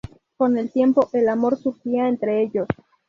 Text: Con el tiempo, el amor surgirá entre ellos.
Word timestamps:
Con 0.35 0.57
el 0.57 0.71
tiempo, 0.71 1.09
el 1.13 1.29
amor 1.29 1.57
surgirá 1.59 2.07
entre 2.09 2.41
ellos. 2.41 2.67